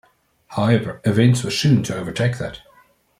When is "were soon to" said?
1.43-1.95